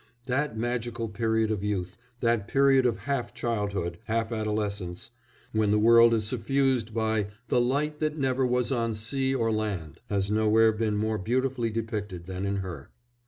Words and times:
That 0.25 0.57
magical 0.57 1.09
period 1.09 1.51
of 1.51 1.63
youth, 1.63 1.95
that 2.21 2.47
period 2.47 2.87
of 2.87 2.97
half 3.01 3.35
childhood, 3.35 3.99
half 4.05 4.31
adolescence, 4.31 5.11
when 5.51 5.69
the 5.69 5.77
world 5.77 6.15
is 6.15 6.23
suffused 6.23 6.91
by 6.91 7.27
"the 7.49 7.61
light 7.61 7.99
that 7.99 8.17
never 8.17 8.43
was 8.43 8.71
on 8.71 8.95
sea 8.95 9.35
or 9.35 9.51
land," 9.51 10.01
has 10.09 10.31
nowhere 10.31 10.71
been 10.71 10.95
more 10.97 11.19
beautifully 11.19 11.69
depicted 11.69 12.25
than 12.25 12.47
in 12.47 12.55
her. 12.65 12.89